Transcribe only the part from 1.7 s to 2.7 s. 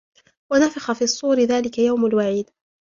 يوم الوعيد